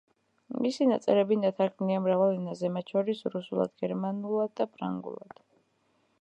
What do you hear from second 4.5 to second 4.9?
და